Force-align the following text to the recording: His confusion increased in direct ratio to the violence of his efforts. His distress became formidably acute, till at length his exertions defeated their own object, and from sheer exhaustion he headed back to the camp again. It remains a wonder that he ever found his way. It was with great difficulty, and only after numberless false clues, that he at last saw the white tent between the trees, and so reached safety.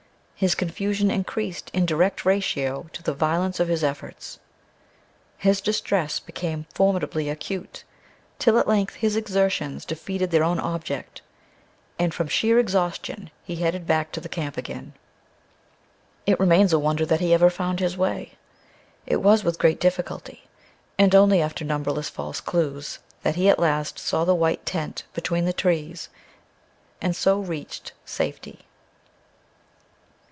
His 0.41 0.55
confusion 0.55 1.11
increased 1.11 1.69
in 1.71 1.85
direct 1.85 2.25
ratio 2.25 2.87
to 2.93 3.03
the 3.03 3.13
violence 3.13 3.59
of 3.59 3.67
his 3.67 3.83
efforts. 3.83 4.39
His 5.37 5.61
distress 5.61 6.19
became 6.19 6.65
formidably 6.73 7.29
acute, 7.29 7.83
till 8.39 8.57
at 8.57 8.67
length 8.67 8.95
his 8.95 9.15
exertions 9.15 9.85
defeated 9.85 10.31
their 10.31 10.43
own 10.43 10.59
object, 10.59 11.21
and 11.99 12.11
from 12.11 12.27
sheer 12.27 12.57
exhaustion 12.57 13.29
he 13.43 13.57
headed 13.57 13.85
back 13.85 14.11
to 14.13 14.19
the 14.19 14.27
camp 14.29 14.57
again. 14.57 14.93
It 16.25 16.39
remains 16.39 16.73
a 16.73 16.79
wonder 16.79 17.05
that 17.05 17.19
he 17.21 17.35
ever 17.35 17.51
found 17.51 17.79
his 17.79 17.95
way. 17.95 18.31
It 19.05 19.17
was 19.17 19.43
with 19.43 19.59
great 19.59 19.79
difficulty, 19.79 20.45
and 20.97 21.13
only 21.13 21.39
after 21.39 21.63
numberless 21.63 22.09
false 22.09 22.41
clues, 22.41 22.97
that 23.21 23.35
he 23.35 23.47
at 23.47 23.59
last 23.59 23.99
saw 23.99 24.25
the 24.25 24.33
white 24.33 24.65
tent 24.65 25.03
between 25.13 25.45
the 25.45 25.53
trees, 25.53 26.09
and 26.99 27.15
so 27.15 27.39
reached 27.41 27.93
safety. 28.05 28.61